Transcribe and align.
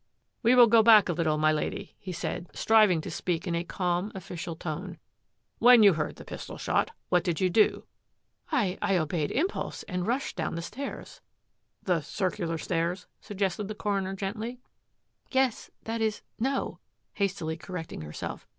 "We 0.41 0.55
will 0.55 0.65
go 0.65 0.81
back 0.81 1.09
a 1.09 1.13
little, 1.13 1.37
my 1.37 1.51
Lady," 1.51 1.95
he 1.99 2.11
said, 2.11 2.47
striving 2.55 3.01
to 3.01 3.11
speak 3.11 3.45
in 3.45 3.53
a 3.53 3.63
calm, 3.63 4.11
official 4.15 4.55
tone." 4.55 4.97
When 5.59 5.83
you 5.83 5.93
heard 5.93 6.15
the 6.15 6.25
pistol 6.25 6.57
shot, 6.57 6.89
what 7.09 7.23
did 7.23 7.39
you 7.39 7.51
do?" 7.51 7.83
"I— 8.51 8.79
I 8.81 8.97
obeyed 8.97 9.29
impulse 9.29 9.83
and 9.83 10.07
rushed 10.07 10.35
down 10.35 10.55
the 10.55 10.63
stairs." 10.63 11.21
"The 11.83 12.01
circular 12.01 12.57
stairs?" 12.57 13.05
suggested 13.19 13.67
the 13.67 13.75
coroner 13.75 14.15
gently." 14.15 14.59
Yes— 15.39 15.69
that 15.83 16.01
is, 16.01 16.23
no," 16.39 16.79
hastily 17.13 17.55
correcting 17.55 18.01
herself. 18.01 18.47